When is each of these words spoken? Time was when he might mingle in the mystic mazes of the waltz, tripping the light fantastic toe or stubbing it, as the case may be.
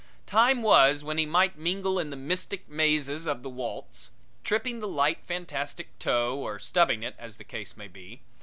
Time 0.25 0.63
was 0.63 1.03
when 1.03 1.19
he 1.19 1.27
might 1.27 1.59
mingle 1.59 1.99
in 1.99 2.09
the 2.09 2.15
mystic 2.15 2.67
mazes 2.67 3.27
of 3.27 3.43
the 3.43 3.49
waltz, 3.51 4.09
tripping 4.43 4.79
the 4.79 4.87
light 4.87 5.19
fantastic 5.27 5.99
toe 5.99 6.39
or 6.39 6.57
stubbing 6.57 7.03
it, 7.03 7.13
as 7.19 7.35
the 7.35 7.43
case 7.43 7.77
may 7.77 7.87
be. 7.87 8.23